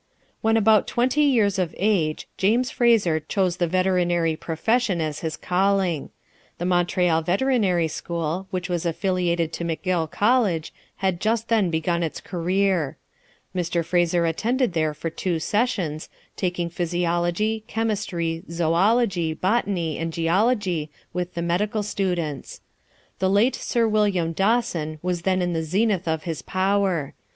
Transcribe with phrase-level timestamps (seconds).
[0.41, 6.09] When about twenty years of age, James Fraser chose the veterinary profession as his calling.
[6.57, 10.73] The Montreal Veterinary School, which was affiliated to McGill College,
[11.05, 12.97] had just then begun its career.
[13.55, 13.85] Mr.
[13.85, 21.43] Fraser attended there for two sessions, taking physiology, chemistry, zoology, botany and geology with the
[21.43, 22.61] medical students.
[23.19, 27.13] The late Sir William Dawson was then in the zenith of his power.
[27.15, 27.19] Mr.